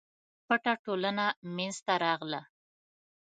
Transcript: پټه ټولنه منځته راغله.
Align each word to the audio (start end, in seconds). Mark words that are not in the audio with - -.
پټه 0.47 0.73
ټولنه 0.85 1.25
منځته 1.55 1.93
راغله. 2.03 2.41